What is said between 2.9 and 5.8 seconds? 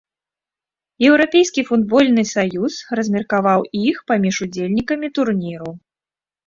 размеркаваў іх паміж удзельнікамі турніру.